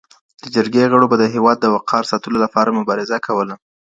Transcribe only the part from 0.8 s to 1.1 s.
غړو